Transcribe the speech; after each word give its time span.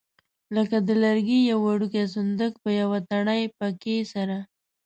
لکه 0.55 0.77
د 0.87 0.89
لرګي 1.03 1.39
یو 1.51 1.57
وړوکی 1.67 2.03
صندوق 2.15 2.53
په 2.63 2.69
یوه 2.81 2.97
تڼۍ 3.09 3.43
پکې 3.57 3.97
سره. 4.13 4.37